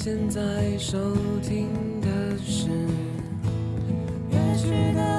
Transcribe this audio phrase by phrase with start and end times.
[0.00, 0.96] 现在收
[1.42, 1.66] 听
[2.00, 2.68] 的是。
[4.30, 5.17] 乐曲的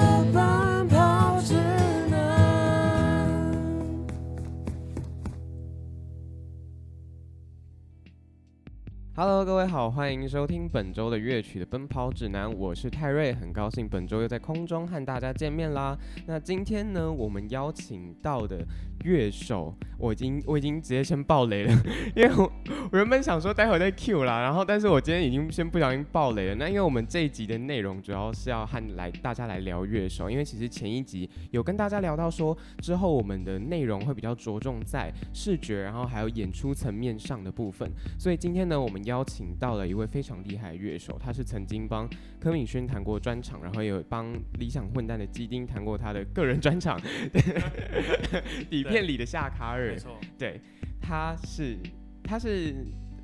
[9.22, 15.94] Hello，各位好，欢迎收听本周的乐曲的奔跑指南，我是泰瑞，很高兴本周又在空中和大家见面啦。
[16.26, 18.64] 那今天呢，我们邀请到的
[19.04, 21.82] 乐手，我已经我已经直接先爆雷了，
[22.16, 22.50] 因为我
[22.94, 26.54] 原本想说待会再 Q 啦，然后但是我今天已经先不小心爆雷了。
[26.54, 37.86] 那因为我们这一集的内容主要是要和来大家来聊乐手，因为其实前一集有跟大家聊到说，之后我们的内容会比较着重在视觉，然后还有演出层面上的部分。
[38.18, 42.08] 所以今天呢，我们邀请到了一位非常厉害的乐手，他是曾经帮
[42.40, 46.98] 柯敏轩弹过专场，然后也有帮理想混蛋的基丁弹过他的个人专场，
[48.70, 50.60] 底片里的夏卡尔没，错，对，
[51.00, 51.76] 他是
[52.22, 52.72] 他是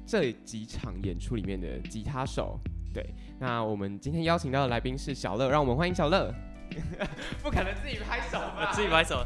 [0.04, 2.58] 这几场演出里面的吉他手。
[2.92, 6.34] 对，那我们今天邀请到的来宾是小乐，让我们欢迎小乐。
[7.44, 8.72] 不可能自己拍手吧？
[8.74, 9.24] 自己拍手。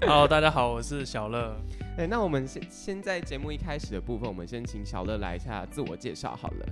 [0.00, 1.54] Hello，大家好，我是小乐。
[1.98, 6.66] 对，那我们现现在节目一开始的部分，我们先请小乐来一下自我介绍好了。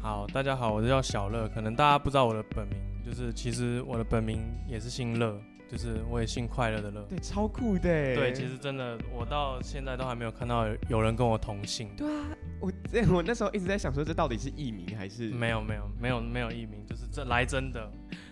[0.00, 1.48] 好，大家好，我叫小乐。
[1.48, 5.36] 可能大家不知道我的本名，就是其实我的本名也是姓乐，
[5.68, 7.02] 就是我也姓快乐的乐。
[7.08, 7.80] 对，超酷的。
[7.82, 11.90] 对，其实真的，我到现在都还没有看到有有人跟我同姓。
[11.96, 12.26] 对啊，
[12.60, 17.90] 我这 我那时候一直在想说，这到底是艺名还是没有没有没有没有艺名，就是这来真的，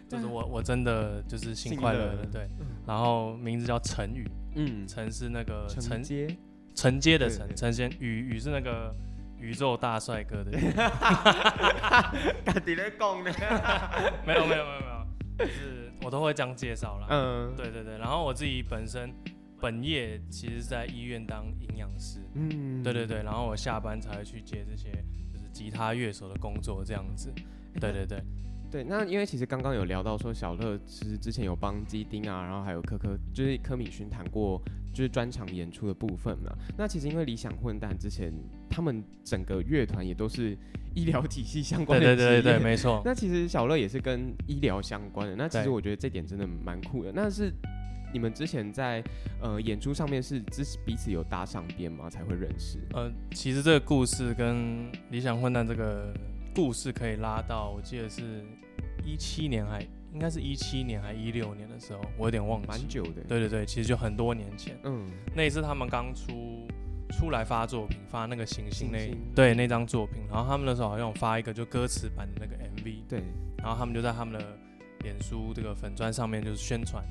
[0.09, 2.43] 就是我我真的就是姓姓乐快乐的，对。
[2.61, 6.37] 嗯然后名字叫陈宇，嗯陈是那个承接？
[6.75, 8.95] 承接的承，陈先宇宇是那个
[9.41, 10.53] 宇宙大帅哥的？
[14.25, 15.07] 没有没有没有没有，
[15.39, 17.07] 就是我都会这样介绍啦。
[17.11, 19.13] 嗯，对对对，然后我自己本身
[19.61, 24.93] 本业其实在医院当营养师，嗯对对对，然后我下班才会去接这些
[25.33, 27.33] 就是吉他乐手的工作这样子。
[27.81, 28.23] 对对对，
[28.71, 28.85] 对。
[28.85, 34.61] 那因为其实刚刚有聊到说，小乐其实之前有帮基丁啊，然后还有柯柯，就是柯敏勋谈过
[34.93, 36.53] 就是专场演出的部分嘛。
[36.77, 38.33] 那其实因为理想混蛋之前
[38.69, 40.57] 他们整个乐团也都是
[40.95, 43.03] 医疗体系相关的对对对对没错。
[43.05, 47.13] 那其实小乐也是跟医疗相关的，那其实我觉得这点真的蛮酷的。
[47.13, 47.53] 那是
[48.13, 49.05] 你们之前在
[49.43, 52.09] 呃演出上面是只是彼此有搭上边吗？
[52.09, 52.79] 才会认识？
[52.95, 56.15] 呃，其实这个故事跟理想混蛋这个
[56.57, 58.43] 故事可以拉到，我记得是
[59.05, 62.67] 一七年还应该是一七年还一六年的时候，我有点忘记。
[62.67, 64.75] 蛮久的。，对对对，其实就很多年前。
[64.85, 66.67] 嗯，那一次他们刚出
[67.11, 73.23] 出来发作品，发那个星星那对那张作品，然后他们那时候好像有发一个就歌词版的那个 MV，对，
[73.59, 74.59] 然后他们就在他们的
[75.01, 77.05] 脸书这个粉砖上面就是宣传，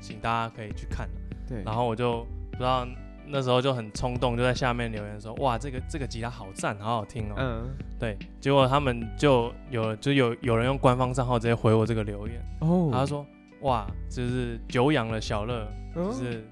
[0.00, 1.10] 请大家可以去看。
[1.48, 2.86] 对，然后我就不知道
[3.26, 7.34] 那时候就很冲动，就在下面留言说，哇，这个这个吉他好赞，好好听哦。
[7.38, 12.90] 嗯，对，结果他们就有就有有人用官方账号直接回我这个留言，哦。
[12.92, 13.26] 他说，
[13.60, 15.66] 哇，就是久仰了小乐。
[15.94, 16.06] 哦。
[16.06, 16.44] 就是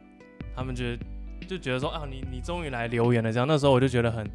[0.54, 1.04] 他们觉得
[1.47, 4.28] 就觉得说啊，你你终于来留言了，这样那时候我就觉得很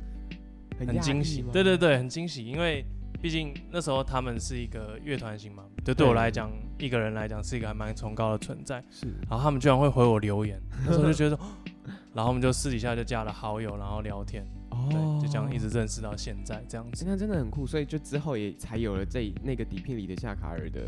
[0.79, 1.41] 很惊喜。
[1.41, 2.85] 吗，对对对，很惊喜，因为
[3.21, 9.07] 毕竟那时候他们是一个乐团型嘛，就对我对来讲，一个人来讲是一个还蛮崇高的存在，是。
[9.29, 11.39] 然后他们居然会回我留言，那时候就觉得，
[12.15, 20.79] 然后我们就私底下就加了好友，然后聊天，哦对，就这样一直认识到现在这样子，那真的很酷，所以就之后也才有了这那个底片里的夏卡尔的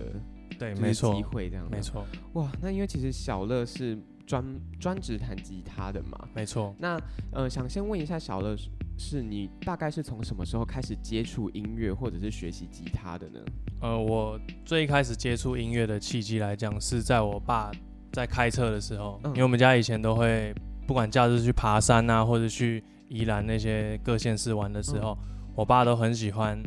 [0.57, 1.81] 对，就是没错机，会这样，没。
[1.81, 4.43] 错，哇，那因为其实小乐是专
[4.79, 6.73] 专职弹吉他的嘛，没错。
[6.79, 6.97] 那
[7.33, 13.39] 呃，想先问一下小乐是，是你大概是从什么时候开始接触音乐或者是学习吉他的呢？
[13.81, 17.69] 呃，我最一开始接触音乐的契机来讲，是在我爸
[18.13, 20.55] 在开车的时候，嗯因为我们家以前都会
[20.87, 25.35] 不管假日去爬山啊，或者去宜兰那些各县市玩的时候，嗯。
[25.57, 26.61] 我爸都很喜欢，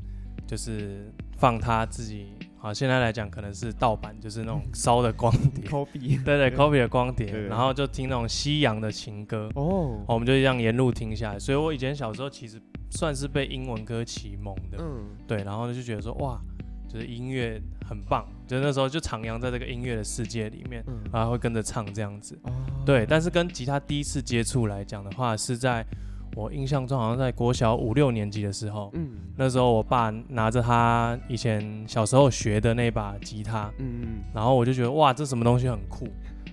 [0.49, 2.27] 就是放他自己，
[2.59, 5.65] 好，现在来讲可能是盗版，就是那种烧的光碟。
[6.25, 16.41] 对对，copy 的光碟，然后就听那种西洋的情歌，哦，我们就这样沿路听下来，所以我以前小时候其实算是被英文歌启蒙的，嗯，对，然后就觉得说哇，
[16.89, 22.37] 就是音乐很棒，就是那时候就徜徉在这个音乐的世界里面，嗯然后会跟着唱这样子。
[22.43, 22.51] 哦，
[22.85, 25.87] 对，但是跟吉他第一次接触来讲的话，是在
[26.35, 36.09] 我印象中好像在国小五六年级的时候，嗯那时候我爸拿着他以前小时候学的那把吉他，嗯嗯，然后我就觉得哇，这什么东西很酷，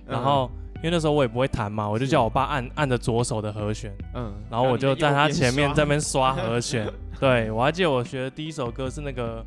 [0.06, 0.48] 然后。
[0.80, 6.88] 因为那时候我也不会弹嘛，我就叫我爸按按着左手的和弦，嗯，然后我就在他前面在那边边刷和弦。
[7.18, 9.44] 对我还记得我学的第一首歌是那个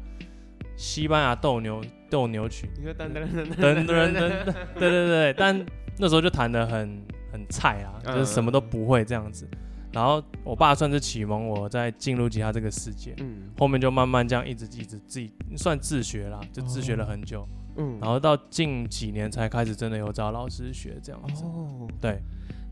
[0.75, 3.85] 西班牙斗牛斗牛曲，你说噔噔噔噔噔。
[3.85, 5.65] 噔噔，对对对，但
[5.97, 8.13] 那时候就弹的很很菜啊，嗯。
[8.13, 9.47] 就是什么都不会这样子。
[9.93, 13.49] 然后我爸算是启蒙我在进入吉他这个世界，嗯。
[13.57, 17.47] 后面就慢慢这样一直一直自己算自学啦，就自学了很久，
[17.77, 17.97] 嗯。
[18.01, 21.43] 然后到近几年才开始真的有找老师学这样子。
[21.45, 22.21] 哦，对，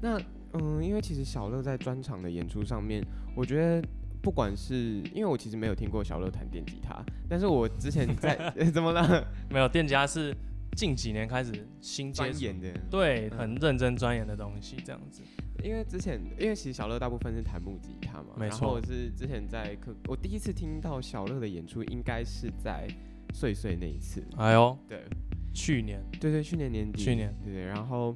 [0.01, 0.19] 那
[0.53, 3.87] 嗯，因为其实小乐在专场的演出上面，我觉得
[4.21, 8.35] 不管是因为我其实没有听过小乐弹电吉他，但是我之前在
[8.73, 9.25] 怎么了？
[9.49, 10.35] 没有电吉他是
[10.75, 15.21] 近几年开始新接触，钻研的，对，嗯很认真钻研的东西这样子。
[15.63, 22.87] 因为之前因为其实小乐大部分是弹木吉他嘛，没然后错是之前在课，我第一次听到小乐的演出应该是在
[23.33, 25.03] 岁岁那一次，哎呦，对。
[25.51, 25.99] 去年。
[26.21, 27.35] 对对，去年年底，去年。
[27.43, 28.15] 对对，然后。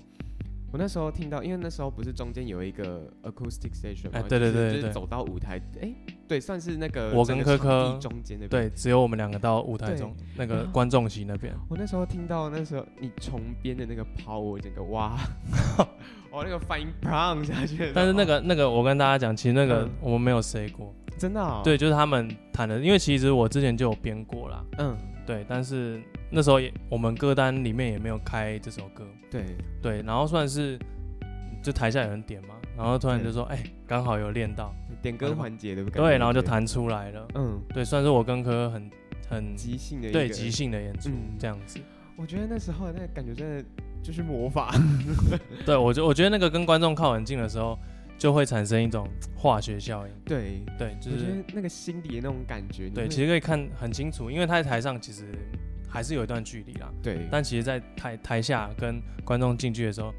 [0.74, 5.94] 我那时候听到，因为那时候不是中间有一个 acoustic station 嘛，哎对对就是对对就是走到舞台，哎，
[6.28, 8.50] 对，算是那个我跟科科中间那边。
[8.50, 11.54] 对，只有我们两个到舞台中那个啊观众席那边。
[11.70, 15.16] 我那时候听到那时候你重编的那个抛，我整个哇，
[16.32, 17.92] 哇 那个反应砰下去。
[17.94, 26.02] 但是那个那个，我跟大家讲，其实那个嗯我们没有 say 过，真的、哦，对，就是他们弹的，因为其实我之前就有编过啦，嗯，对，但是
[26.34, 29.46] 那时候也我们歌单里面也没有开这首歌，对，
[29.82, 30.80] 对，然后算是
[31.62, 38.90] 就台下有人点嘛，然后突然就说，哎，刚好有练到，点歌环节对不对，然后就，弹出来了，嗯，对，算是我跟科很
[39.30, 40.50] 很即兴的一个对即。
[40.50, 41.38] 兴的演出嗯。
[41.38, 41.80] 这样子，
[42.18, 43.66] 我觉得那时候那个感觉真的
[44.02, 44.74] 就是魔法。
[45.66, 47.78] 对我觉我觉得那个跟观众靠很近的时候，
[48.18, 55.28] 就会产生一种化学效应，对，对，就我觉是得那个心底的那种感觉，你对，会其实可以看很清楚，因为他在台上其实
[55.94, 60.12] 还是有一段距离啦，对，但其实，在台台下跟观众近距离的时候，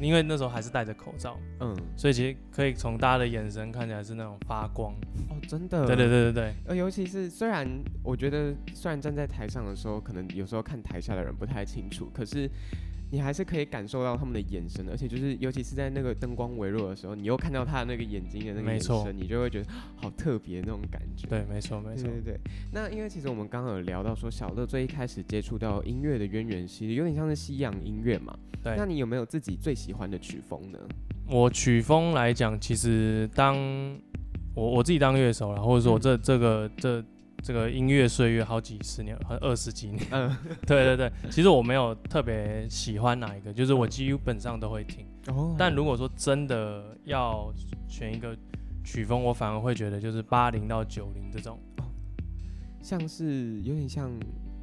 [0.00, 4.90] 因为那时候还是戴着口罩，嗯，所以其实可以从大家的眼神看起来是那种发光。
[5.28, 7.68] 哦，真的，对对对对对，呃，尤其是虽然
[8.02, 12.50] 我觉得，虽然站在台上的时候，可能有时候看台下的人不太清楚，可是
[13.10, 21.26] 你还是可以感受到他们的眼神，而且就是尤其是在那个灯光微弱的时候，你又看到他的那个眼睛的那个眼神，你就会觉得好特别那种感觉。
[21.26, 22.34] 对，没错没错对对。
[22.34, 22.40] 对。
[22.72, 28.36] 那因为其实我们刚刚有聊到说，小乐最一开始接触到音乐的渊源，其实有点像是西洋音乐嘛。
[28.62, 30.78] 对那你有没有自己最喜欢的曲风呢？
[31.26, 33.56] 我曲风来讲，其实当
[34.54, 37.04] 我我自己当乐手了，或者说我这、这个这
[37.42, 40.00] 这个音乐岁月好几十年，好二十几年。
[40.10, 40.36] 嗯，
[40.66, 45.06] 对对对，其实我没有特别喜欢哪一个，就是我基本上都会听。
[45.28, 47.52] 哦但如果说真的要
[47.86, 48.36] 选一个
[48.84, 51.58] 曲风，我反而会觉得就是八零到九零这种，
[52.82, 54.10] 像是有点像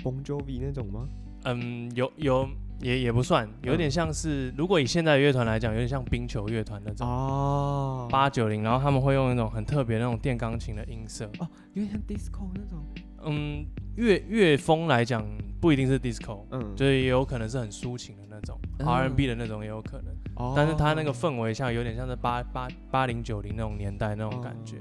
[0.03, 1.07] Bon Jovi 那种吗？
[1.43, 2.49] 嗯，有有
[2.79, 12.83] 也也不算，有点像是如果以现在的乐团来讲，有点像冰球乐团那种哦，八九零，然后他们会用那种很特别那种电钢琴的音色，哦，有点像 disco 那种。
[13.27, 15.25] 嗯，乐乐风来讲
[15.59, 24.77] 不一定是 disco，嗯，就是也有可能是很抒情的那种、嗯 R&B 的那种也有可能，哦但是它那个氛围像有点像是八八八零九零那种年代那种感觉，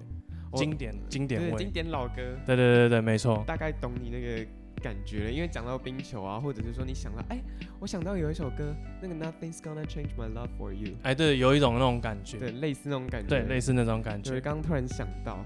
[0.50, 1.70] 哦经典经典味经。
[1.70, 3.43] 典老歌，对对对对，没错。
[3.46, 4.46] 大概懂你那个
[4.84, 5.31] 感觉了。
[5.31, 7.40] 因为讲到冰球啊，或者是说你想到，哎，
[7.81, 14.44] 我想到有一首歌，那个 Nothing's Gonna Change My Love for You，哎，对，有一种那种感觉，对，类似那种感觉，对，类似那种感就是觉。
[14.44, 15.42] 刚刚突然想到，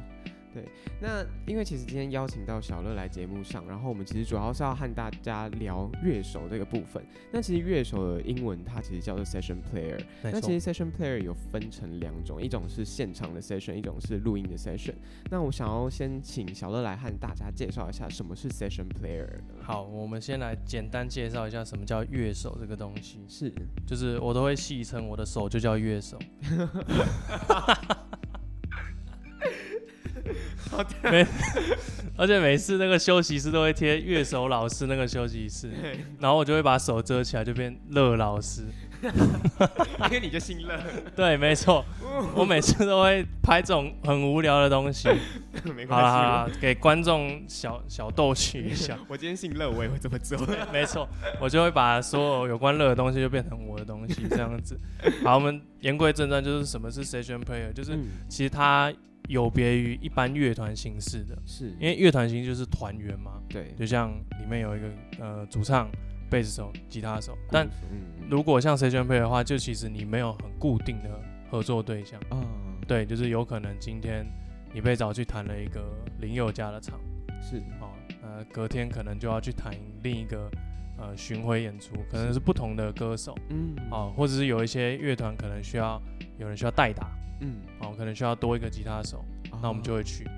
[0.52, 0.64] 对，
[1.00, 7.04] 那因为其实今天邀请到小乐来节目上，然后我们其实主要是要和大家聊乐手这个部分。
[7.32, 14.94] 那其实乐手的英文它其实叫做 session player，那其实 session player 有分成两种，一种是现场的 session，一种是录音的 session。
[15.30, 19.28] 那我想要先请小乐来和大家介绍一下什么是 session player？
[19.60, 23.52] 好，我们先来简单介绍一下什么叫乐手这个东西，是，
[23.86, 26.18] 就是我都会戏称我的手就叫乐手。
[30.78, 31.26] 好的，每
[32.16, 35.68] 而且每次那个休息室都会贴乐手老师那个休息室，
[36.20, 38.62] 然后我就会把手遮起来，就变乐老师。
[39.02, 40.76] 因为你就姓乐，
[41.16, 41.84] 对，没错，
[42.34, 45.08] 我每次都会拍这种很无聊的东西。
[45.74, 48.96] 没关了，给观众小小逗趣一下。。
[49.08, 50.38] 我今天姓乐，我也会这么做。
[50.72, 51.08] 没错，
[51.40, 54.78] 我就会把所有有关乐的东西就变成我的东西，这样子。
[55.24, 58.92] 好，我们言归正传，就是什么是 session player，就是嗯，其实它
[59.28, 61.70] 有别于一般乐团形式的，是。
[61.80, 64.10] 因为乐团形式就是团员嘛，对，就像
[64.40, 65.90] 里面有一个呃主唱、
[66.30, 71.20] 贝斯手、吉他手，但嗯，如果像 session player 的话，就其实你没有很固定的
[71.50, 72.42] 合作对象，啊，
[72.86, 74.26] 对，就是有可能今天
[74.72, 75.82] 你被找去弹了一个
[76.20, 76.98] 林宥嘉的场，
[77.40, 77.90] 是，哦，
[78.22, 80.50] 呃，隔天可能就要去弹另一个
[80.98, 86.00] 呃巡回演出，可能是不同的歌手，嗯，哦，或者是有一些乐团可能需要
[86.38, 89.24] 有人需要代打，嗯，哦，可能需要多一个吉他手，
[89.62, 90.24] 那我们就会去。
[90.24, 90.34] 嗯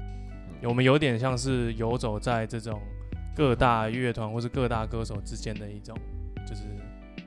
[0.63, 2.83] 我们有点像是游走在这种
[3.35, 5.97] 各大乐团或是各大歌手之间的一种，
[6.47, 6.65] 就是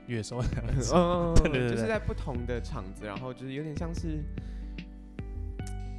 [0.06, 0.40] 乐手。
[0.94, 4.22] 嗯，对对就是在不同的场子，然后就是有点像是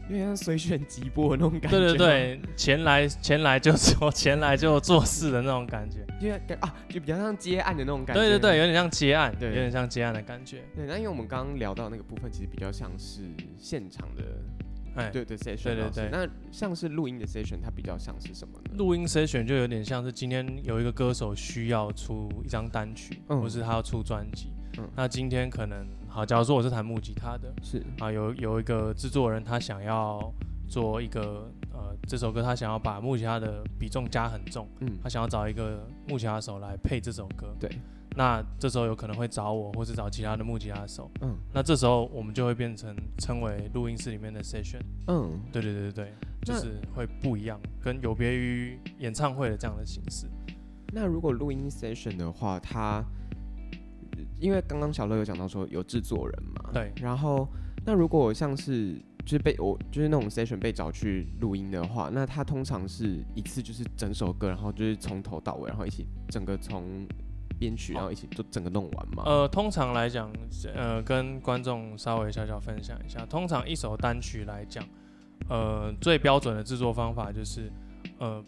[0.09, 1.77] 有点像随选即播的那种感觉。
[1.79, 6.05] 对对，对，前来前来就做，前来就做事的那种感觉。
[6.19, 8.21] 就感啊，就比较像接案的那种感觉。
[8.21, 10.63] 对对对，有点像接案，对有点像接案的感觉。
[10.75, 13.21] 对，那因为我们刚刚聊到那个部分，其实比较像是
[13.57, 14.23] 现场的，
[14.95, 18.75] 哎，对对 session 对对对那像是录音的 session，它比较像是什么呢？
[18.77, 24.53] 录音 session 就有点像是今天有一个歌手需要出一张单曲，嗯或是他要出专辑。
[24.77, 30.33] 嗯那今天可能好，假如说我是弹木吉他的是，啊，有有一个制作人他想要
[30.65, 37.53] 做一个呃这首歌，他想要把木吉他的比重加很重，嗯他想要找一个木吉他手来配这首歌。
[37.59, 37.69] 对，
[38.15, 41.11] 那这时候有可能会找我，或是找其他的木吉他手。
[41.19, 44.79] 嗯那这时候我们就会变成称为录音室里面的 session。
[45.07, 46.13] 嗯，对对对对对，
[46.45, 50.27] 就是会不一样，跟有别于演唱会的这样的形式。
[50.93, 53.03] 那如果录音 session 的话，它
[54.39, 57.47] 因为刚刚小乐有讲到说有制作人嘛，对然后
[57.85, 67.07] 那如果像是就是被我就是那种 session 被找去录音的话，那他通常是一次就是整首歌，然后就是从头到尾，然后一起整个从
[67.57, 69.23] 编曲，然后一起就整个弄完嘛。
[69.25, 70.31] 呃，通常来讲，
[70.75, 74.83] 呃，跟观众稍微小小分享一下，通常一首单曲来讲，
[75.49, 77.71] 呃，最标准的制作方法就是，
[78.19, 78.43] 呃，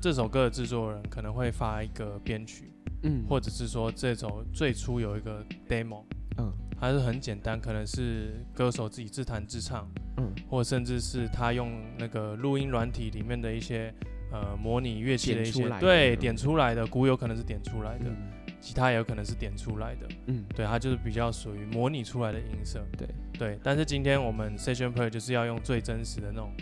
[0.00, 2.71] 这首歌的制作人可能会发一个编曲，
[3.02, 3.24] 嗯。
[3.28, 6.04] 或者是说这首最初有一个 demo，
[6.38, 6.52] 嗯。
[6.78, 10.32] 还是很简单，可能是歌手自己自弹自唱，嗯。
[10.48, 13.94] 或甚至是他用那个录音软体里面的一些
[14.32, 18.16] 呃模拟乐器的一些对嗯点出来的，鼓有可能是点出来的，嗯。
[18.60, 20.44] 吉他也有可能是点出来的，嗯。
[20.54, 23.08] 对，它就是比较属于模拟出来的音色，对。
[23.36, 23.58] 对。
[23.62, 26.52] 但是今天我们 session play 就是要用最真实的那种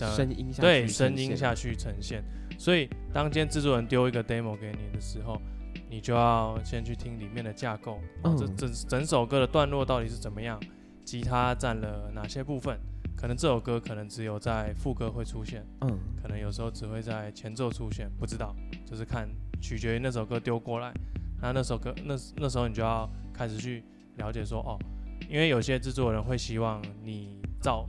[0.00, 2.24] 呃声音下对去声音下去呈现，
[2.58, 5.40] 所以当今天制作人丢一个 demo 给你的时候，
[5.90, 10.58] 你就要先去听里面的架构，哦、这嗯整整首歌的段落到底是怎么样，
[11.04, 12.78] 吉他占了哪些部分，
[13.16, 15.98] 可能这首歌可能只有在副歌会出现，嗯。
[16.22, 18.54] 可能有时候只会在前奏出现，不知道，
[18.86, 19.28] 就是看
[19.60, 20.92] 取决于那首歌丢过来，
[21.42, 23.82] 那那首歌那那时候你就要开始去
[24.16, 24.78] 了解说哦，
[25.28, 27.88] 因为有些制作人会希望你照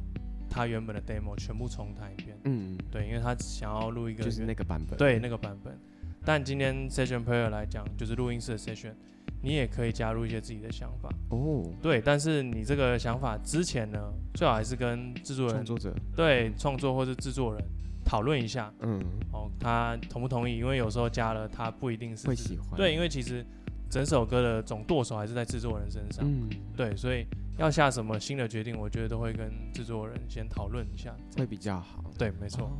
[0.50, 4.98] 他原本的 demo 全部重弹一遍，嗯，对，因为他想要录一个就是那个版本。
[4.98, 5.78] 对那个版本。
[6.24, 8.94] 但今天 session player 来讲，就是录音室的 session，
[9.42, 12.00] 你也可以加入一些自己的想法，哦，对。
[12.00, 14.00] 但是你这个想法之前呢，
[14.34, 17.64] 最好还是跟制作人创作者，对创作或是制作人
[18.06, 19.02] 讨论一下，嗯，
[19.32, 20.58] 哦，他同不同意？
[20.58, 22.78] 因为有时候加了，他不一定是会喜欢。
[22.78, 23.46] 对，因为其实
[23.90, 26.24] 整首歌的总舵手还是在制作人身上。
[26.28, 26.48] 嗯，
[26.78, 27.26] 对，所以
[27.58, 31.16] 要下什么新的决定，我觉得都会跟制作人先讨论一下。
[31.36, 32.04] 会比较好。
[32.18, 32.66] 对，没错。
[32.66, 32.72] 哦，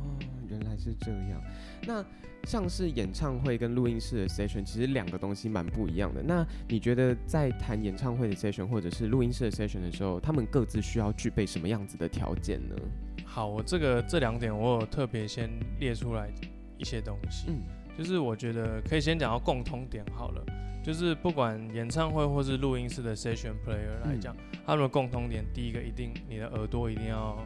[0.52, 1.42] 原来是这样。
[1.84, 2.04] 那
[2.44, 6.22] 像是演唱会跟录音室的 session，其实两个东西蛮不一样的。
[6.22, 12.76] 那你觉得在谈演唱会的 session 或者是录音室的 session 的时候，他们各自需要具备什么样子的条件呢？
[13.24, 15.48] 好，我这个这两点我有特别先
[15.80, 16.28] 列出来
[16.76, 17.62] 一些东西，嗯
[17.96, 20.44] 就是我觉得可以先讲到共通点好了。
[20.82, 24.34] 就是不管演唱会或是录音室的 session player 来讲，
[24.66, 27.38] 他们的共通点，第一个一定你的耳朵一定要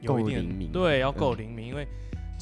[0.00, 1.86] 有一定的够灵敏对，要够嗯灵敏，因为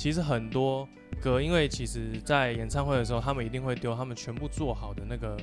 [0.02, 0.88] 其实很多
[1.20, 5.36] 歌，因为其实在演唱会的时候，他们一定会丢他们全部做好的那个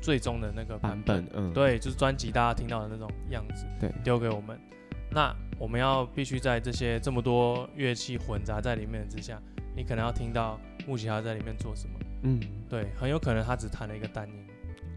[0.00, 4.58] 最终的那个版本，嗯，，对，就是专辑大家听到的那种样子，对丢给我们。
[5.10, 9.38] 那我们要必须在这些这么多乐器混杂在里面之下，
[9.76, 11.98] 你可能要听到木吉他在里面做什么。
[12.22, 14.46] 嗯，对，很有可能他只弹了一个单音。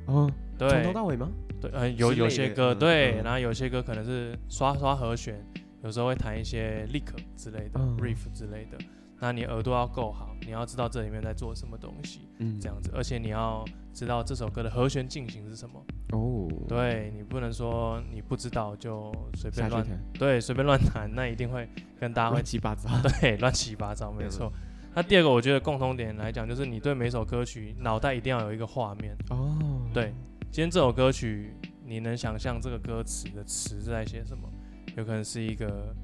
[0.05, 1.29] 哦，从头对到尾吗？
[1.59, 5.45] 对，呃，有有些歌对，嗯然后有些歌可能是刷刷和弦，
[5.83, 8.77] 有时候会弹一些 lick 之类的、嗯 riff 之类的。
[9.21, 13.63] 那你耳朵要够好，你要知道这里面在做什么东西，嗯，这样子，而且你要
[13.93, 15.79] 知道这首歌的和弦进行是什么。
[16.11, 22.89] 哦，，对你不能说你不知道就随便乱弹，对，随便乱弹，那一定会跟大家会乱七八糟。
[23.21, 24.51] 对乱七八糟，没嗯错。
[24.95, 29.15] 那第二个，我觉得共同点来讲，就是你对每首歌曲脑袋一定要有一个画面。
[29.29, 30.13] 哦，对，
[30.51, 31.53] 今天这首歌曲，
[31.85, 34.49] 你能想象这个歌词的词是在写什么？
[34.97, 35.95] 有可能是一个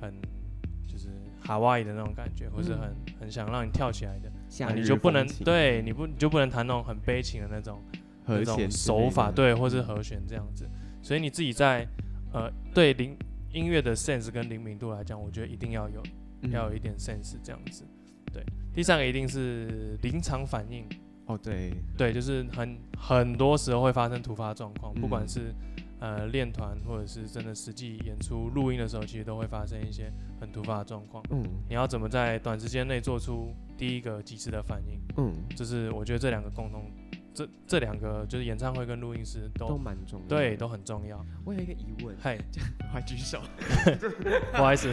[0.00, 0.43] 很就是
[1.44, 2.78] 哈哇伊的那种感觉，或是嗯。
[2.80, 7.82] 很很想让你跳起来的，那你就不能对你不你就不能弹那种很悲情的那种
[8.24, 10.68] 和那种弦手法，对，或是和弦这样子。
[11.02, 11.86] 所以你自己在
[12.32, 13.16] 呃对灵
[13.52, 16.02] 音乐的 sense 跟灵敏度来讲，我觉得一定要有，
[16.42, 16.50] 嗯。
[16.50, 17.84] 要有一点 sense 这样子。
[18.32, 18.42] 对，
[18.74, 20.84] 第三个一定是临场反应，
[21.26, 25.28] 哦，对，对，就是很很多时候会发生突发状况，不管嗯。
[25.28, 25.54] 是
[26.04, 31.24] 呃练团或者是真的实际演出录音的时候，其实都会发生一些很突发的状况。
[31.30, 35.00] 嗯你要怎么在短时间内做出第一个及时的反应？
[35.16, 36.90] 嗯，就是我觉得这两个共同
[37.32, 40.26] 这这两个就是演唱会跟录音师都都蛮重要。
[40.28, 41.24] 对都很重要。
[41.44, 42.36] 我有一个疑问，嗨，
[42.92, 43.40] 快 举手。
[44.52, 44.92] 不好意思，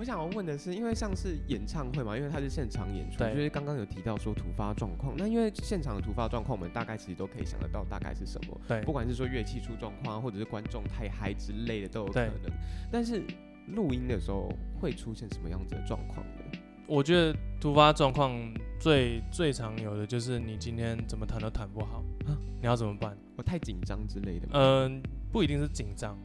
[0.00, 12.50] 我想要问的是，因为像是演唱会嘛，因为它是现场演出，对就是刚刚有提到说突发状况，那因为现场的突发状况，我们大概其实都可以想得到大概是什么，对不管是说乐器出状况啊，或者是观众太嗨之类的都有可能。
[12.90, 13.22] 但是
[13.66, 16.58] 录音的时候会出现什么样子的状况呢？
[16.86, 18.34] 我觉得突发状况
[18.80, 23.14] 最最常有的就是你今天怎么弹都弹不好啊，你要怎么办？
[23.36, 24.52] 我太紧张之类的吗？
[24.54, 26.18] 嗯、不一定是紧张，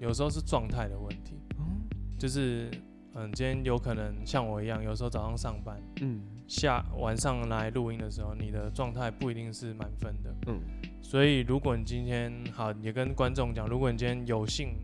[0.00, 1.86] 有时候是状态的问题，嗯，
[2.18, 2.68] 就是
[3.14, 10.34] 嗯，今天有可能像我一样，有时候早上上班，嗯下晚上来录音的时候，你的状态不一定是满分的。
[10.46, 10.60] 嗯，
[11.00, 14.74] 所以如果你今天好，也跟观众讲，如果你今天有幸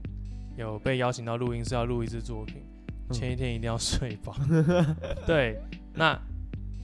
[0.57, 2.63] 有被邀请到录音室要录一支作品，
[3.09, 4.35] 嗯前一天一定要睡饱。
[5.27, 5.59] 对，
[5.95, 6.19] 那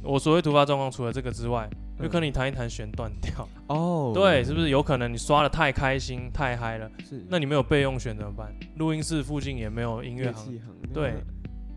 [0.02, 1.68] 我所谓突发状况，除了这个之外，
[2.00, 6.90] 有可能你弹一弹弦断掉，哦，对，是不是有可能你刷的太开心太嗨了？
[7.08, 7.24] 是？
[7.28, 8.52] 那你没有备用弦怎么办？
[8.76, 10.58] 录音室附近也没有音乐行，
[10.92, 11.14] 对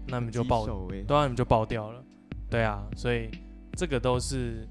[0.07, 2.03] 那你们就爆，手哎，对啊，你们就爆掉了。
[2.49, 3.29] 对啊，所以
[3.73, 4.67] 这个都是，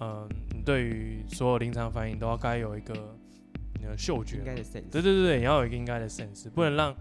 [0.00, 2.94] 嗯、你对于所有临场反应都要该有一个
[3.80, 6.94] 你的嗅觉，应该的 sense，对对对对，你要有一个应该的 sense，不能让，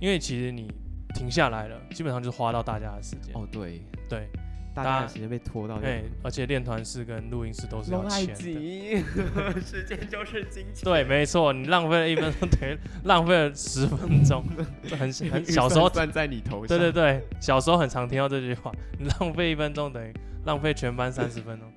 [0.00, 0.72] 因为其实你
[1.14, 3.32] 停下来了，基本上就是花到大家的时间。
[3.34, 4.28] 哦对，对，
[4.72, 8.34] 大家的时间被拖到对，而且练团室跟录音室都是要钱的。
[9.60, 10.84] 时间就是金钱。
[10.84, 14.44] 对，没错，你浪费了一分钟， 等于浪费了十分钟，
[14.88, 16.68] 这很 很小时候，算在你头上。
[16.68, 20.12] 对对对，小时候很常听到这句话，你浪费一分钟等于
[20.44, 21.68] 浪费全班三十分钟。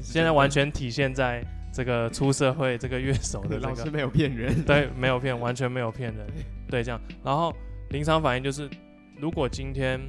[0.00, 4.62] 现在完全体现在这个出社会这个乐手的这个老师没有骗人。
[4.64, 6.26] 对，没有骗，完全没有骗人。
[6.68, 7.00] 对，这样。
[7.22, 7.54] 然后
[7.90, 8.70] 临场反应就是，
[9.18, 10.00] 如果今天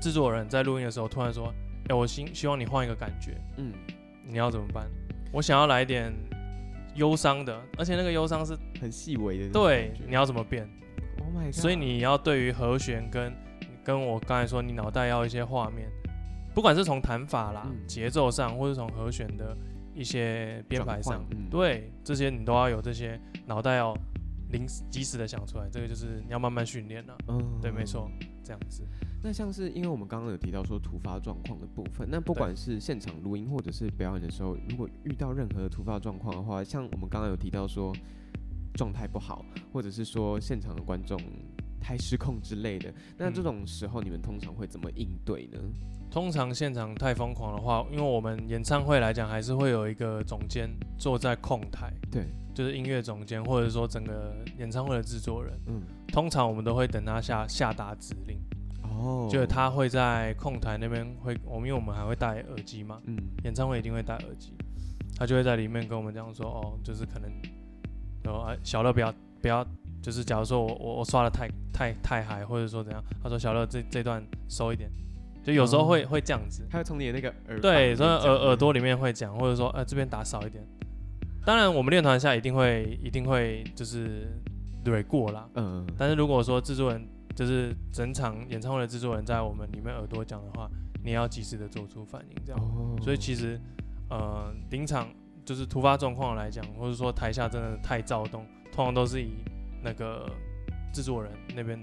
[0.00, 1.52] 制作人在录音的时候突然说
[1.88, 3.72] ：“哎、我希希望你换一个感觉，嗯，
[4.26, 4.86] 你要怎么办？”
[5.32, 6.12] 我想要来一点
[6.96, 9.50] 忧伤的，而且那个忧伤是很细微的。
[9.50, 10.68] 对，你要怎么变
[11.18, 11.54] ？，Oh my god！
[11.54, 13.32] 所以你要对于和弦跟
[13.84, 15.88] 跟我刚才说，你脑袋要一些画面，
[16.54, 19.56] 不管是从弹法啦、嗯节奏上，或是从和弦的
[19.94, 23.96] 一些编排上，嗯对这些你都要有这些脑袋要
[24.50, 27.16] 临时及时的想出来，这个就是你要慢慢训练了。
[27.28, 28.10] 嗯对，没错，。
[28.42, 28.84] 这样子。
[29.22, 37.94] 那像是因为我们刚刚有提到说突发状况的部分，那不管是现场录音或者是表演的时候，如果遇到任何突发状况的话，像我们刚刚有提到说
[38.74, 41.20] 状态不好，或者是说现场的观众
[41.80, 45.58] 太失控之类的，那这嗯种时候你们通常会怎么应对呢？
[46.10, 55.56] 通常现场太疯狂的话，因为我们演唱会来讲，还是会有一个总监坐在控台，对，就是音乐总监，或者说整个演唱会的制作人。
[55.66, 58.40] 嗯，通常我们都会等他下下达指令，
[59.00, 59.28] 哦。
[59.30, 64.54] 就是，他会在控台那边会，我们因为我们还会戴耳机嘛，嗯，演唱会一定会戴耳机，
[65.16, 67.30] 他就会在里面跟我们这样说，哦，就是可能，
[68.24, 69.66] 哦，啊小乐不要不要，
[70.02, 74.90] 就是假如说我我我刷的太太太嗨，或者说怎样，他说小乐这这段收一点，
[75.42, 76.08] 就有时候会、哦。
[76.08, 80.64] 会这样子，他会从你的那个耳对，所以耳耳朵里里面会讲，或者说呃这边打少一点。
[81.46, 84.28] 当然，我们练团下一定会一定会就是
[84.84, 87.02] 蕊过啦，嗯，但是如果说制作人
[87.40, 90.70] 就是整场演唱会的制作人在我们里面耳朵讲的话，
[91.02, 92.60] 你也要及时的做出反应，这样。
[92.60, 93.58] 哦所以其实
[94.10, 95.08] 呃临场
[95.42, 99.38] 就是突发状况来讲，或者说台下真的太躁动，通常都是以
[99.82, 100.30] 那个
[100.92, 101.78] 制作人那边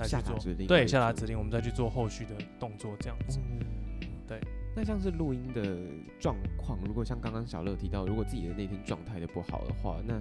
[0.00, 3.38] 来去做下达指令对下达指令，我们再去做后续的动作，这样子。
[3.38, 3.60] 嗯
[4.26, 4.40] 对。
[4.74, 5.78] 那像是录音的
[6.18, 10.20] 状况，如果像刚刚小乐提到，如果自己的那天状态的不好的话，那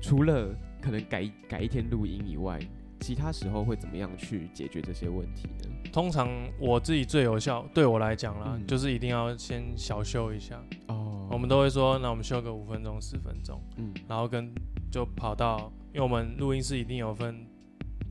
[0.00, 0.48] 除了
[0.80, 2.58] 可能改改一天录音以外，
[3.02, 5.90] 其他时候会怎么样去解决这些问题呢？
[5.92, 10.62] 通常我自己最有效，对我来讲啦，嗯就是一定要先小休一下。
[10.86, 14.52] 哦我们都会说，那我们休个五分钟、十分钟，嗯然后跟
[14.90, 17.46] 就跑到，因为我们录音室一定有分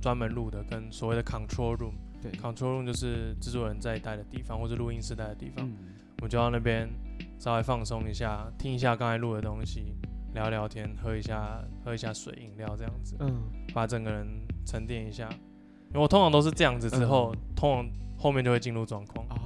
[0.01, 1.93] 专门录的跟所谓的 control room。
[2.21, 5.67] 对 control room 就是制作人在待的地方，或者录音室待的地方。
[5.67, 5.75] 嗯
[6.17, 6.87] 我们就到那边
[7.39, 9.95] 稍微放松一下，听一下刚才录的东西，
[10.35, 13.41] 聊聊天，喝一下喝一下水饮料这样子，嗯
[13.73, 14.27] 把整个人
[14.65, 15.29] 沉淀一下。
[15.89, 19.25] 因为我通常都是这样子之后，通常后面就会进入状况。
[19.29, 19.37] 哦。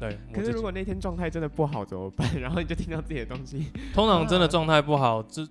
[0.00, 2.28] 对，可是如果那天状态真的不好怎么办？
[2.40, 5.46] 然后你就听到自己的东西，通常真的状态不好，制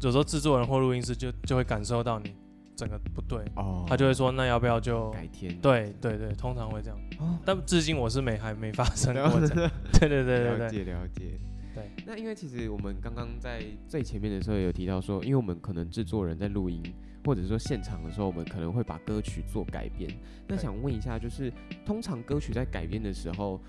[0.00, 2.32] 有时候制作人或录音师就就会感受到你
[2.76, 5.58] 整个不对，哦他就会说那要不要就改天。
[5.60, 6.98] 对对对，通常会这样。
[7.18, 9.70] 哦，但至今我是没还没发生过这样。
[9.92, 11.40] 对对对对了，解了解。
[11.74, 16.80] 对，那因为其实我们刚刚在最前面的时候有提到说，因为我们可能制作人在录音，
[17.24, 20.10] 或者说现场的时候，我们可能会把歌曲做改编。
[20.46, 21.52] 那想问一下，就是
[21.84, 23.60] 通常歌曲在改编的时候，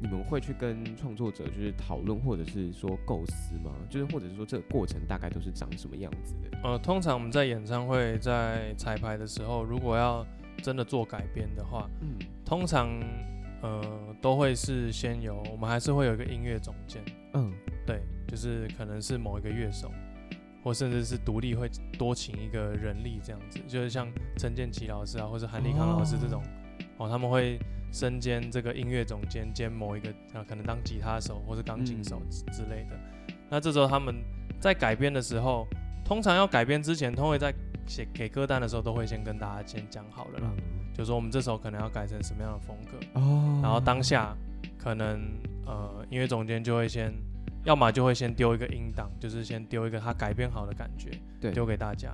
[0.00, 3.72] 你们会去跟创作者就是讨论，或者是说构思吗？
[3.90, 6.58] 就是或者是说这个过程大概都是长什么样子的？
[6.62, 10.24] 呃，通常我们在演唱会在彩排的时候，如果要
[10.62, 12.88] 真的做改编的话，嗯通常
[13.62, 13.82] 呃
[14.22, 17.02] 都会是先有，我们还是会有一个音乐总监，
[17.34, 17.52] 嗯
[17.84, 19.90] 对，就是可能是某一个乐手，
[20.62, 21.68] 或甚至是独立会
[21.98, 26.42] 多请一个人力这样子，就是像陈建奇老师啊，或者韩立康老师这种，
[26.96, 27.58] 哦他们会
[27.92, 32.98] 身兼这个音乐总监兼某一个啊，可能当吉他手或是钢琴手嗯之之类的。
[33.48, 34.16] 那这时候他们
[34.60, 35.66] 在改编的时候，
[36.04, 37.54] 通常要改编之前，都会在
[37.86, 42.98] 写给歌单的时候，都会先跟大家先讲好了啦，嗯就说我们这首可能要改成什么样的风格。
[43.20, 44.36] 哦然后当下
[44.76, 45.20] 可能
[45.64, 47.14] 呃音乐总监就会先，
[47.64, 51.52] 要么就会先丢一个音档，就是先丢一个他改编好的感觉对。
[51.52, 52.12] 丢给大家，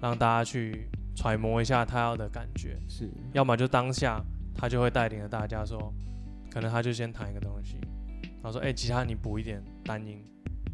[0.00, 3.10] 让大家去揣摩一下他要的感觉；是。
[3.32, 4.20] 要么就当下
[4.54, 5.92] 他就会带领着大家说，
[6.50, 7.76] 可能他就先弹一个东西，
[8.42, 10.22] 然后说哎、吉他你补一点单音，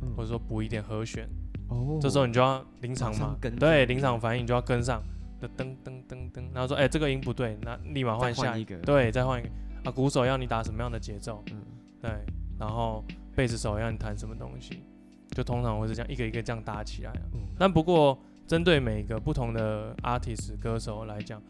[0.01, 0.15] 嗯。
[0.17, 1.29] 或者说补一点和弦，
[1.69, 1.99] 哦。
[2.01, 3.37] 这时候你就要临场嘛。
[3.59, 5.03] 对，临场反应你就要跟上，
[5.41, 8.51] 的噔噔噔噔，然后说哎、这个音不对，那立马换下。
[8.51, 8.77] 换一个。
[8.79, 9.49] 对，再换一个。
[9.85, 11.61] 啊，鼓手要你打什么样的节奏，嗯。
[12.01, 12.11] 对，
[12.59, 13.05] 然后
[13.35, 14.83] 贝斯手要你弹什么东西，
[15.31, 17.23] 就通常会是这样一个一个这样搭起来啊。
[17.35, 21.41] 嗯但不过针对每个不同的 artist 歌手来讲，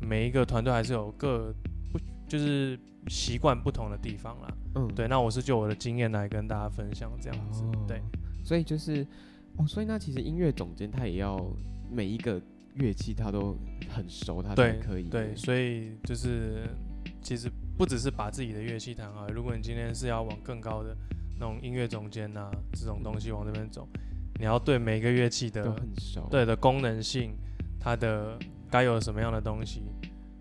[0.00, 1.54] 每一个团队还是有各
[1.92, 4.48] 不就是习惯不同的地方啦。
[4.76, 7.62] 嗯对，那我是就我的经验来跟大家分享这样子。
[7.86, 8.02] 对，哦
[8.44, 9.06] 所以就是
[9.56, 11.40] 哦，所以那其实音乐总监他也要
[11.90, 12.40] 每一个
[12.74, 13.56] 乐器他都
[13.88, 16.68] 很熟，他才对可以对，所以就是
[17.22, 20.94] 其实不只是把自己的乐器弹好，如果你今天是要往更高的
[21.44, 23.86] 那种音乐总监呐、这种东西往这边走，
[24.38, 27.36] 你要对每个乐器的都很熟，对的功能性，
[27.78, 28.38] 它的
[28.70, 29.82] 该有什么样的东西，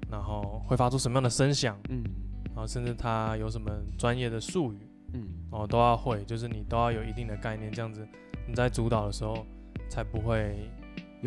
[0.10, 2.02] 然后会发出什么样的声响，嗯。
[2.46, 4.78] 然后甚至它有什么专业的术语
[5.14, 5.28] 嗯。
[5.52, 8.08] 哦都要会，就是你都要有一定的概念，这样子
[8.48, 9.46] 你在主导的时候
[9.90, 10.70] 才不会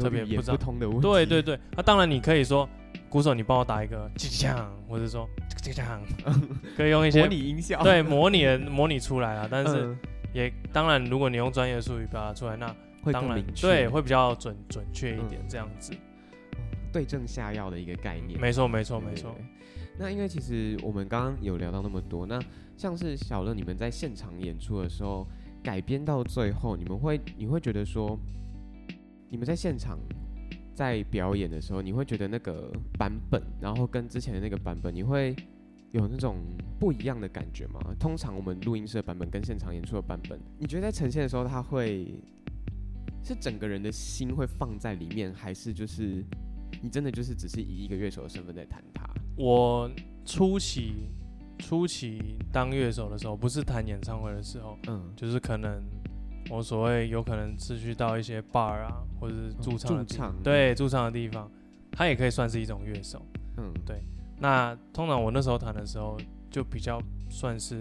[0.01, 2.69] 特别不知道不通的问题，对对对，那、当然你可以说，
[3.09, 6.01] 鼓手你帮我打一个叽叽锵，或者说叽叽锵，
[6.77, 9.49] 可以用一些模拟音效，对模拟的模拟出来啊。
[9.51, 9.99] 但是嗯
[10.33, 15.93] 也当然，如果你用专业术语表达出来，那会当然对会比较准准确一点嗯这样子。
[16.93, 19.35] 对症下药的一个概念，没错没错没错。。
[19.99, 22.39] 那因为其实我们刚刚有聊到那么多，那
[22.77, 25.27] 像是小乐你们在现场演出的时候，
[25.63, 28.19] 改编到最后，你们会你会觉得说，
[29.29, 29.99] 你们在现场
[30.75, 35.35] 在表演的时候，你会觉得那个版本，然后跟之前的那个版本，你会
[35.93, 36.37] 有那种
[36.79, 37.81] 不一样的感觉吗？
[37.99, 42.15] 通常我们录音室的版本跟现场演出的版本，你觉得在呈现的时候，它会
[43.25, 46.25] 是整个人的心会放在里面，还是就是
[46.83, 49.09] 你真的就是只是以一个乐手的身份在弹它？
[49.37, 49.91] 我
[50.25, 51.09] 初期
[51.59, 55.83] 初期当乐手的时候，不是弹演唱会的时候，嗯，就是可能
[56.51, 61.51] 我所谓有可能是去到一些 bar 啊，或者是驻唱的地哦驻唱对驻唱的地方，
[61.93, 63.25] 它也可以算是一种乐手。
[63.57, 64.03] 嗯，对
[64.39, 66.19] 那通常我那时候弹的时候，
[66.51, 67.79] 就比较算是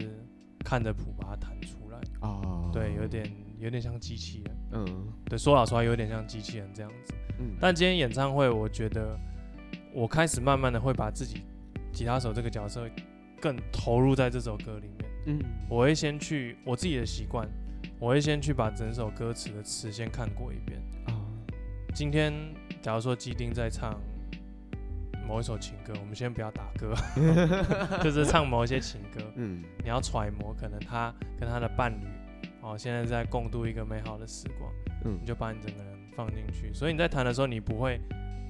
[0.63, 4.58] 看着谱把它弹出来，哦，对，有，点有点像机器人。
[4.71, 7.13] 嗯对，说老实话，有点像机器人这样子。
[7.39, 9.19] 嗯，但今天演唱会，我觉得
[9.93, 11.43] 我开始慢慢的会把自己
[11.91, 12.89] 吉他手这个角色
[13.41, 15.12] 更投入在这首歌里面。
[15.28, 17.45] 嗯，我会先去我自己的习惯，
[18.00, 20.82] 我会先去把整首歌词的词先看过一遍。
[21.08, 21.13] 哦，
[21.93, 22.34] 今天
[22.82, 24.00] 假如说基丁在唱
[25.28, 26.93] 某一首情歌，我们先不要打歌，
[28.04, 29.63] 就是唱某一些情歌，嗯。
[29.84, 32.06] 你要揣摩可能他跟他的伴侣
[32.62, 34.71] 哦，现在在共度一个美好的时光，
[35.06, 35.17] 嗯。
[35.21, 36.74] 你就把你整个人放进去。
[36.74, 38.00] 所以你在弹的时候，你不会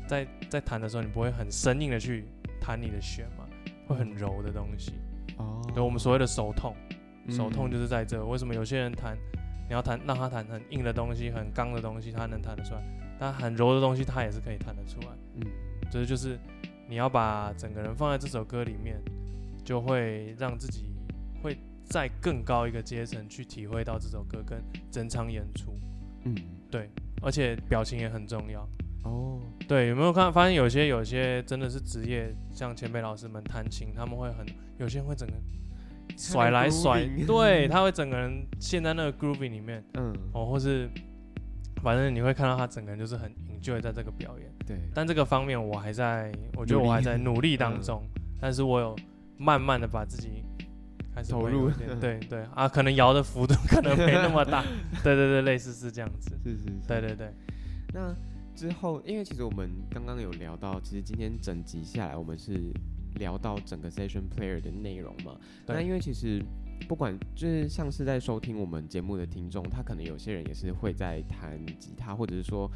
[0.08, 2.26] 在在弹的时候，你不会很生硬的去
[2.60, 3.46] 弹你的弦嘛，
[3.88, 4.94] 会很柔的东西。
[5.38, 6.76] 哦，对，我们所谓的手痛，
[7.30, 8.24] 手痛嗯就是在这。
[8.26, 9.18] 为什么有些人弹，
[9.68, 12.82] 你要弹让他弹很硬的东西、很刚的东西，他能弹得出来；
[13.20, 15.08] 但很柔的东西，他也是可以弹得出来。
[15.36, 15.48] 嗯
[15.92, 16.38] 这就是
[16.90, 19.00] 你要把整个人放在这首歌里面，
[19.64, 20.86] 就会让自己
[21.42, 24.62] 会在更高一个阶层去体会到这首歌跟
[24.92, 25.74] 整场演出。
[26.24, 26.36] 嗯，
[26.72, 26.90] 对，
[27.22, 28.68] 而且表情也很重要。
[29.04, 34.44] 哦，对，有没有看发现有些有些真的是职业，像前辈老师们弹琴，他们会很
[34.80, 35.36] 有些人会整个
[36.18, 39.84] 甩来甩对，他会整个人陷在那个 grooving 里面。
[39.96, 40.90] 嗯，哦，或是
[41.84, 44.52] 反正你会看到他整个人就是很 enjoy 在这个表演。
[44.66, 47.82] 对，但这个方面我还在，我觉得我还在努力当嗯。
[47.82, 48.04] 中，
[48.40, 48.96] 但是我有
[49.38, 50.44] 慢慢的把自己
[51.14, 51.70] 开始投入。
[52.00, 52.44] 对对。
[52.56, 54.64] 啊，可能摇的幅度可能没那么大，
[55.04, 57.32] 对对对，类似是这样子，是是是，对对对，
[57.94, 58.16] 那
[58.56, 62.72] 之后，因为其实我们刚刚有聊到，其实今天整集下来，我们是
[63.16, 65.38] 聊到整个 session player 的内容嘛。
[65.66, 66.44] 那因为其实
[66.88, 72.70] 不管就是像是在收听我们节目的听众，他可能有些人也是会在弹吉他，或者是说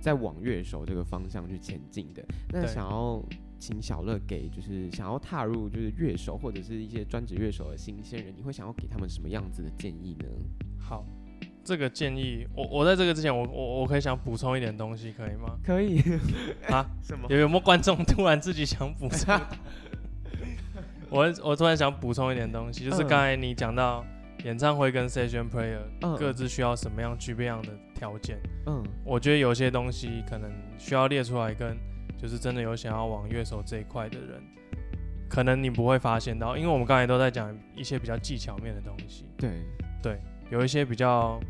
[0.00, 2.24] 在往乐手这个方向去前进的。
[2.50, 3.22] 那想要
[3.58, 10.26] 请小乐给就是想要踏入就是乐手或者是一些专职乐手的新鲜人，你会想要给他们什么样子的建议呢？
[10.78, 11.06] 好，
[11.64, 15.56] 这个建议我我在这个之前，我我我可以想补充一点东西，可以吗？
[15.64, 16.00] 可以
[16.68, 16.84] 啊？
[17.02, 17.26] 什么？
[17.30, 19.38] 有有没有观众突然自己想补充？
[21.10, 24.04] 我我突然想补充一点东西，就是嗯刚才你讲到
[24.44, 31.76] 演唱会跟 session player 嗯各自需要什么样具备样的条件，嗯我觉得有些东西可能需要列出来，跟
[32.16, 34.42] 就是真的有想要往乐手这一块的人，
[35.28, 39.50] 可能你不会发现到，因为我们刚才都在讲一些比较技巧面的东西，对
[40.02, 40.18] 对，
[40.52, 41.40] 有一些比较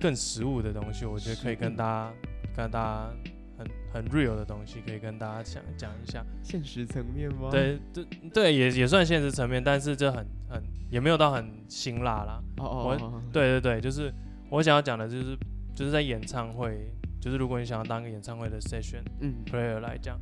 [0.00, 2.12] 更实物的东西，我觉得可以跟大家
[2.56, 3.10] 跟大家
[3.58, 6.24] 很很 real 的东西，可以跟大家讲讲一下。
[6.40, 12.40] 现实层面吗？，对对对，也也算现实层面，但是这很很也没有到很辛辣啦。
[12.58, 14.14] 哦哦对对对，就是
[14.48, 15.36] 我想要讲的就是
[15.74, 16.88] 就是在演唱会，
[17.20, 20.16] 就是如果你想要当个演唱会的 session 嗯 player 来讲，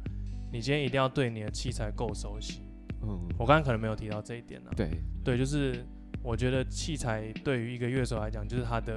[0.50, 2.62] 你今天一定要对你的器材够熟悉。
[3.02, 4.88] 嗯，我刚刚可能没有提到这一点呢、对，
[5.22, 5.84] 对，就是
[6.28, 8.94] 我觉得器材对于一个乐手来讲，就是他的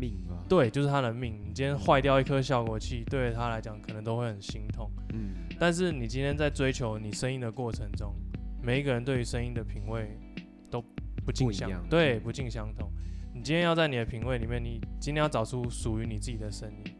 [0.00, 1.38] 命啊，对，就是他的命。
[1.44, 4.90] 你今天坏掉一颗效果器，对于他来讲可能都会很心痛。
[5.12, 8.14] 嗯，但是你今天在追求你声音的过程中，
[8.62, 10.18] 每一个人对于声音的品味
[10.70, 10.82] 都
[11.22, 12.90] 不尽相不对，不尽相同。
[13.34, 16.94] 你今天要在你的品味里面，你今天要找出属于你自己的声音。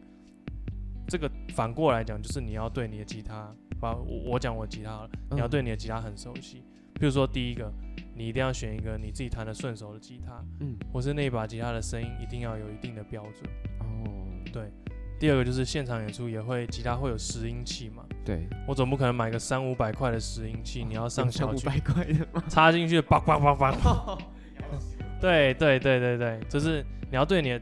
[1.07, 6.63] 这个反过来讲，就是你要对你的吉他，把我我讲我吉他好了，你要嗯对你的吉他很熟悉。
[6.95, 7.71] 比如说第一个，
[8.15, 13.43] 你一定要选一个你自己弹的顺手的吉他，嗯，或是那一把吉他的声音一定要有一定的标准。
[13.79, 14.17] 哦，
[14.51, 14.71] 对，
[15.19, 22.43] 第二个就是现场演出也会吉他会有拾音器嘛，对，我总不可能买个三五百块的拾音器，你要上小区五百块的吗？
[22.47, 24.17] 插进去，叭叭叭叭。
[25.19, 27.61] 对对对对对，就是你要对你的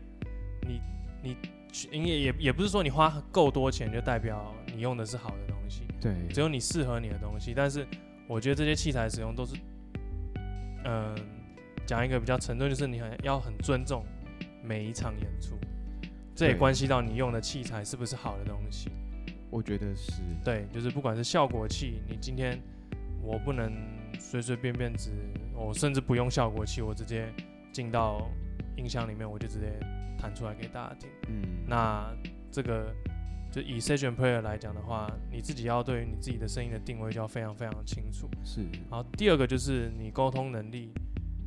[0.68, 0.82] 你
[1.22, 1.38] 你
[1.72, 7.54] 去，因为也也不是说你花够多钱就代表你用的是好的东西，对，只有你适合你的东西。
[7.56, 7.86] 但是
[8.32, 9.58] 我觉得这些器材使用都是，
[10.86, 11.14] 嗯，
[11.86, 14.06] 讲一个比较沉重，就是你很要很尊重
[14.64, 15.60] 每一场演出，
[16.34, 18.90] 这也关系到你用的器材是不是好的东西。
[19.50, 22.58] 我觉得是，对，就是不管是效果器，你今天
[23.22, 23.70] 我不能
[24.18, 25.12] 随随便便只，
[25.54, 27.28] 我甚至不用效果器，我直接
[27.74, 28.32] 进到
[28.78, 29.78] 音箱里面，我就直接
[30.18, 31.10] 弹出来给大家听。
[31.28, 32.10] 嗯，那
[32.50, 32.96] 这个
[33.52, 38.30] 就以 session player 来讲的话，你自己要对于你自己的声音的定位就要非常非常清楚。
[38.44, 40.94] 是，然后第二个就是你沟通能力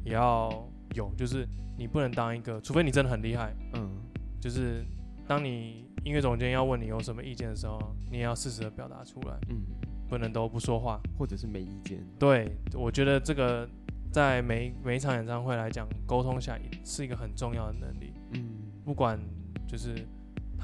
[0.04, 0.50] 也要
[0.94, 3.90] 有，就是你不能当一个，除非你真的很厉害，嗯，
[4.38, 4.84] 就是
[5.26, 7.78] 当你音乐总监要问你有什么意见的时候，
[8.10, 9.62] 你也要适时的表达出来，嗯，
[10.08, 11.00] 不能都不说话。
[11.16, 13.66] 或者是没意见，对，我觉得这个
[14.12, 18.12] 在每每一场演唱会来讲，沟通下是一个很重要的能力。
[18.32, 18.44] 嗯，
[18.84, 19.18] 不管
[19.66, 19.94] 就是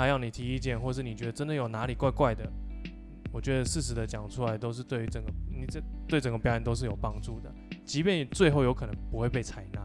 [0.00, 2.50] 他要你提意见，或是你觉得真的有哪里怪怪的，
[3.30, 7.52] 我觉得适时的讲出来，都是对于整个你这对整个表演都是有帮助的。
[7.84, 9.80] 即便你最后有可能不会被采纳，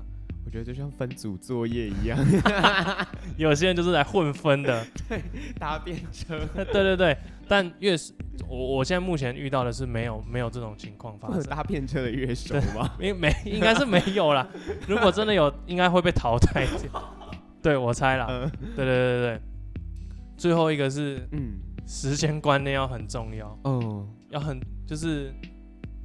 [0.46, 2.18] 我觉得就像分组作业一样，
[3.36, 5.22] 有些人就是来混分的对，
[5.60, 7.18] 搭便车， 对对对。
[7.46, 8.14] 但越是
[8.48, 12.90] 我我现在目前遇到的是没有没有这种情况发生，搭便车的乐手吗？
[13.00, 14.48] 因为没应该是没有啦。
[14.88, 17.14] 如果真的有，应该会被淘汰掉。
[17.62, 19.42] 对我猜啦，嗯对对对对对。
[20.38, 25.34] 最后一个是嗯，时间观念要很重要，嗯，要很就是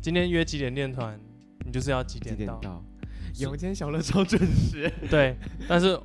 [0.00, 1.18] 今天约几点练团，
[1.64, 2.58] 你就是要几几点到。
[2.58, 2.84] 点到？
[3.38, 5.36] 有，今天小乐超准时，对，
[5.68, 5.98] 但是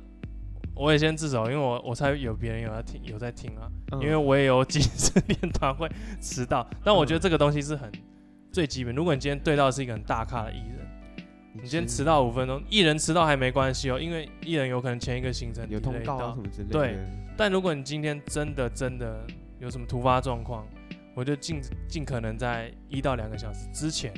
[0.74, 7.90] 我也先自首，因为我我猜有别人有在听有在听啊，嗯因为我也有几次练团会迟到，但我觉得这个东西是很
[8.52, 8.94] 最基本。
[8.94, 10.85] 如果你今天对到的是一个很大咖的艺人，
[11.62, 16.96] 你今天迟到五分钟，艺人迟到还没关系哦，因为艺人有可能前一个行程有通告什么之类的，对
[17.36, 19.26] 但如果你今天真的真的
[19.58, 20.66] 有什么突发状况，
[21.14, 24.12] 我就尽尽可能在一到两个小时之前，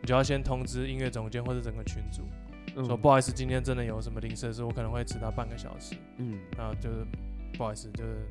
[0.00, 2.22] 你就要先通知音乐总监或者整个群组，
[2.76, 2.84] 嗯。
[2.84, 7.04] 说不好意思，今天真的有什么临时的事，我可能会迟到半个小时，嗯，然后就是
[7.56, 8.26] 不好意思，就是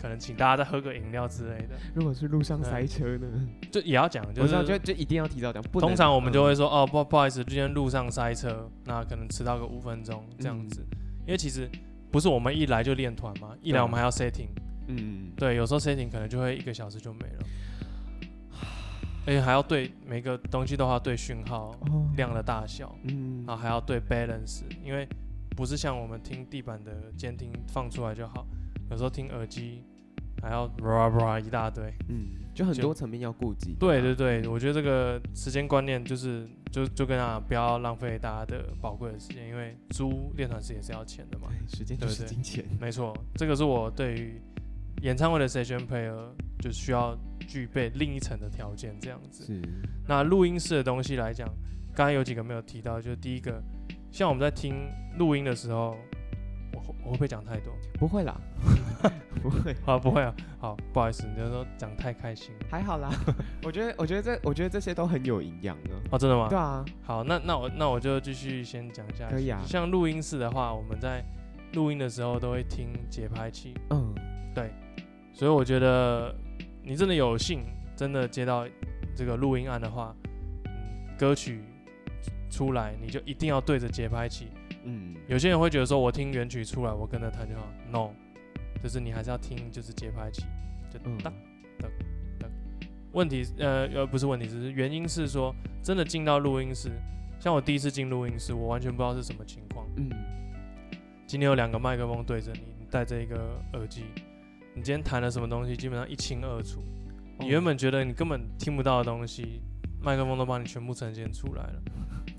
[0.00, 3.26] 可能请大家再喝个饮料之类的，如果是路上塞车呢？
[3.70, 5.62] 就也要讲，就是就就一定要提早讲。
[5.62, 10.86] 通常我们就会嗯说，哦不不好意思，今天路上塞车，那可能迟到个五分钟这样子，
[11.26, 11.68] 因为其实
[12.10, 14.48] 不是我们一来就练团嘛，一来我们还要 setting。
[14.88, 17.46] 嗯，对，有时候 setting 可能就会一个小时就没了，
[19.26, 22.08] 而且还要对每个东西都要对讯号哦。
[22.16, 23.44] 量的大小，嗯。
[23.46, 25.08] 然后还要对 balance，因为
[25.56, 28.46] 不是像我们听地板的监听放出来就好，
[28.90, 29.82] 有时候听耳机
[30.42, 31.92] 还要 blah blah 一大堆。
[32.08, 33.74] 嗯，就很多层面要顾及。
[33.78, 41.48] 对吧对对，我觉得这个时间观念就是就就跟啊，不要浪费大家的宝贵的时间，因为租练团室也是要钱的嘛。
[41.48, 42.64] 对，时间就是金钱。
[42.80, 44.40] 没错，这个是我对于
[45.02, 46.16] 演唱会的 session player
[46.58, 49.44] 就需要具备另一层的条件，这样子。
[49.44, 49.60] 是，
[50.06, 51.46] 那录音室的东西来讲，
[51.94, 53.62] 刚刚有几个没有提到，就是第一个，
[54.10, 54.74] 像我们在听
[55.18, 55.96] 录音的时候，
[56.76, 57.72] 我会我会不会讲太多？
[57.94, 58.38] 不会啦，
[59.42, 63.10] 不会，啊，不会啊，好，不好意思，你就说讲太开心了还好啦。
[63.64, 65.96] 我觉得，我觉得这，我觉得这些都很有营养啊。
[66.10, 66.48] 哦，真的吗？
[66.50, 69.34] 对啊，好，那那我那我就继续先讲下去。
[69.34, 71.24] 可以啊像录音室的话，我们在
[71.72, 74.14] 录音的时候都会听节拍器，嗯，
[74.54, 74.70] 对
[75.32, 76.34] 所以我觉得
[76.82, 77.64] 你真的有幸
[77.96, 78.66] 真的接到
[79.14, 80.14] 这个录音案的话，
[80.64, 81.62] 嗯，歌曲
[82.50, 84.48] 出来你就一定要对着节拍器。
[84.86, 87.66] 嗯，有些人会觉得说，我听原曲出来，我跟着弹就好。
[87.90, 88.10] No，
[88.82, 90.42] 就是你还是要听就是节拍器，
[90.88, 91.32] 就嗯哒
[91.78, 91.88] 哒
[92.38, 92.48] 哒。
[93.12, 96.90] 问题呃呃不是问题，只是原因是说真的进到录音室，
[97.40, 99.86] 像我第一次进录音室，我完全不知道是什么情况。
[99.96, 100.08] 嗯，
[101.26, 104.04] 今天有两个麦克风对着你，你戴着一个耳机，
[104.74, 106.80] 你今天弹了什么东西，基本上一清二楚。
[107.40, 109.60] 你原本觉得你根本听不到的东西，
[110.00, 111.82] 麦克风都帮你全部呈现出来了。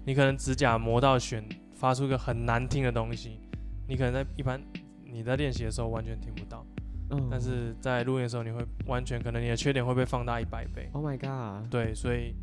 [0.05, 1.43] 你可能指甲磨到弦，
[1.77, 3.39] 发出一个很难听的东西，
[3.87, 4.59] 你可能在一般
[5.05, 6.65] 你在练习的时候完全听不到，
[7.11, 10.89] 嗯但是在录音的时候你会完全可能你的缺点会被放大一百倍。
[10.93, 12.33] ，Oh my god，对，所以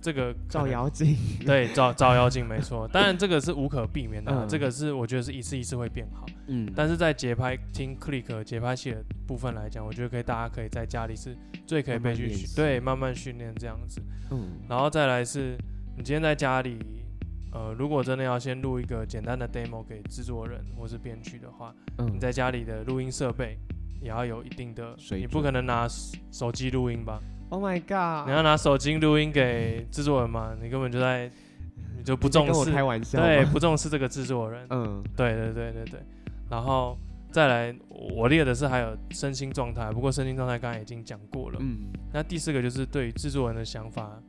[0.00, 1.16] 这个照妖镜。
[1.44, 6.24] 对照照妖镜没错， 当然这个是无可避免的这个是我觉得是一次一次会变好。
[6.46, 14.02] 嗯，但是在节拍听 click 节拍器的部分来讲，我觉得可以，大家可以在家里是最可以被去对慢慢训练这样子。
[14.30, 15.56] 嗯，然后再来是，
[15.96, 16.78] 你今天在家里，
[17.52, 23.58] 呃，如果真的要先录一个简单的 demo 给制作人或是编曲的话，嗯你在家里的录音设备
[24.00, 30.56] 也要有一定的，你不可能拿手手机录音吧？，Oh my god，你要拿手机录音给制作人吗？
[30.62, 31.30] 你根本就在，
[31.96, 34.66] 你就不重你在跟我视，开玩笑，对，不重视这个制作人。
[34.70, 36.00] 嗯，对对对对对，
[36.48, 36.96] 然后
[37.32, 37.74] 再来，
[38.14, 41.58] 我列的是还有身心状态，不过身心状态刚才已经讲过了。
[41.60, 44.22] 嗯，那第四个就是对于制作人的想法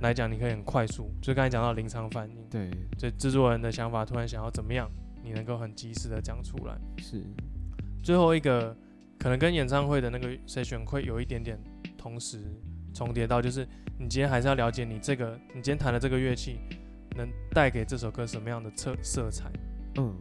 [0.00, 4.90] 来讲，你可以很快速，就刚才讲到临场反应，对，这制作人的想法突然想要怎么样，
[5.22, 6.74] 你能够很及时的讲出来。
[6.98, 7.22] 是，
[8.02, 8.76] 最后一个
[9.18, 11.58] 可能跟演唱会的那个 session 会有一点点
[11.98, 12.38] 同时
[12.94, 13.66] 重叠到，就是
[13.98, 16.58] 你今天还是要了解你这个你今天弹的这个乐器
[17.16, 19.50] 能带给这首歌什么样的色色彩。
[19.96, 20.16] 嗯，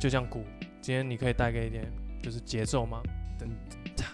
[0.00, 0.44] 就像鼓，
[0.80, 1.84] 今天你可以带给一点
[2.22, 3.02] 就是节奏吗？
[3.38, 4.04] 噔噔噔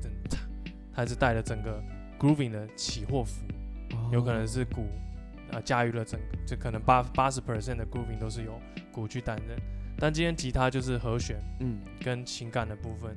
[0.00, 0.38] 噔哒，
[0.94, 1.82] 它是带了整个
[2.20, 3.44] grooving 的起或伏，
[4.12, 4.86] 有可能是鼓
[5.50, 8.60] 啊驾驭了整个，就可能八八十 percent 的 grooving 都是由
[8.92, 9.58] 鼓去担任，
[9.98, 13.16] 但今天吉他就是和弦嗯，跟情感的部分，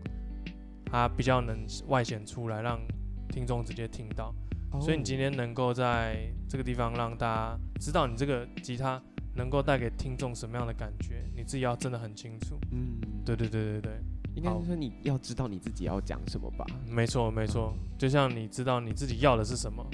[0.86, 2.80] 它比较能外显出来，让
[3.28, 4.34] 听众直接听到。
[4.72, 4.80] 哦。
[4.80, 9.02] 所以你今天能够在这个地方让大家知道你这个吉他
[9.36, 12.58] 能够带给听众什么样的感觉，你自己要真的很清楚。
[12.72, 13.92] 嗯，对对对对对，
[14.34, 19.86] 应该是说你要知道你自己要讲什么吧，没错没错，就像你知道你自己要的是什么，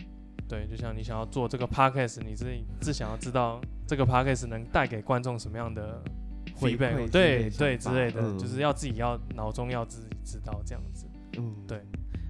[0.52, 6.04] 对，就像你想要做这个 podcast，你自己是想要知道这个 podcast 能带给观众什么样的
[6.56, 11.08] 回馈对对之类的，嗯就是要自己要脑中要自己知道这样子。
[11.38, 11.82] 嗯，对。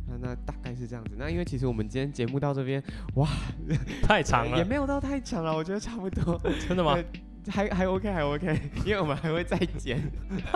[0.08, 1.16] 那那大概是这样子。
[1.18, 2.84] 那因为其实我们今天节目到这边
[3.16, 3.28] 哇
[4.04, 6.98] 太长了，也没有到太长了，我觉得差不多， 真的吗？
[7.50, 10.00] 还还 OK 还 OK， 因为我们还会再剪。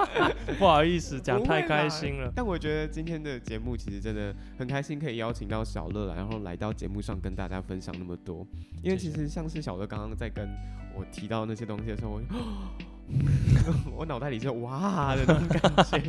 [0.60, 2.32] 不好意思，讲太开心了。
[2.36, 8.46] 但我觉得今天的节目其实真的很开心，可以邀请到小乐来，然后来到节目上跟大家分享那么多。
[8.84, 10.48] 因为其实像是小乐刚刚在跟
[10.96, 12.28] 我提到那些东西的时候，我就
[13.96, 16.02] 我脑袋里就哇的那种感觉，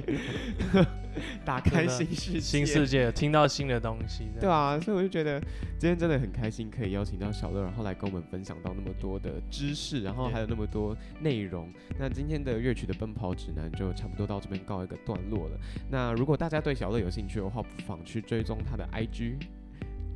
[1.44, 2.40] 打开新世界。
[2.40, 5.38] 新世界听到新的东西，对啊，所以我就觉得
[5.78, 11.70] 今天真的很开心，可以邀请到小乐，然后来跟我们分享到那么多的知识，然后还有那么多内容。
[11.98, 15.58] 那今天的乐曲的奔跑指南就差不多到这边告一个段落了。
[15.90, 19.34] 那如果大家对小乐有兴趣的话，不妨去追踪他的 IG，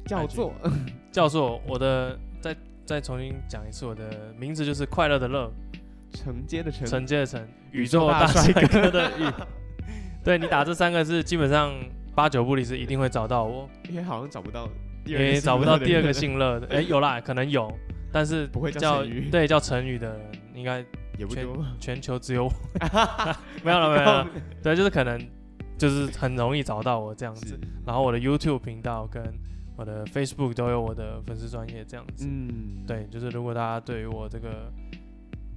[0.06, 0.54] 叫做
[1.12, 5.52] 叫做我的再再重新讲一次，我的名字就是快乐的乐，
[6.12, 7.40] 承接的承，承接的承，
[7.72, 9.24] 宇宇宙宙大大帅帅哥的宇。
[10.22, 11.72] 对你打这三个字，基本上
[12.14, 14.68] 八九不离十，一定会找到我，因为好像找不到
[15.04, 16.66] 第因二个姓为找不到第二个姓乐的。
[16.68, 17.72] 哎，有啦， 可能有，
[18.12, 20.88] 但是不会叫对叫成语的人，应该全
[21.18, 22.52] 也不多，全球只有我。
[23.64, 24.28] 没有了，没有了。
[24.62, 25.18] 对，就是可能
[25.78, 27.58] 就是很容易找到我这样子。
[27.86, 29.22] 然后我的 YouTube 频道跟
[29.74, 32.26] 我的 Facebook 都有我的粉丝专业这样子。
[32.28, 34.70] 嗯，对，就是如果大家对于我这个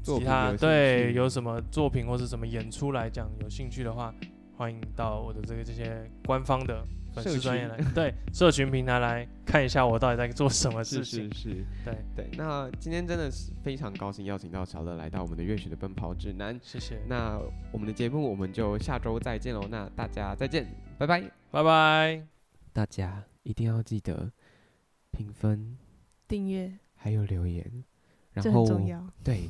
[0.03, 4.13] 其他对有什么作品或是什么演出来讲有兴趣的话，
[4.55, 11.29] 欢欢迎到我的这个这些官方的粉丝专业来，对社群平台来看一下我到底在做什么是事情。
[11.35, 12.29] 是是，对，对。
[12.37, 16.57] 那今天真的是非常高兴邀请到小乐来到我们的乐曲的奔跑指南。
[16.63, 17.37] 谢谢，那
[17.73, 20.65] 我们的节目我们就下周再见喽，那大家再见，
[20.97, 21.21] 拜拜。
[21.51, 22.25] 拜拜。
[22.71, 24.31] 大家一定要记得
[25.11, 25.77] 评分，
[26.25, 27.83] 订阅还有留言，
[28.31, 29.05] 然后重要。
[29.21, 29.49] 对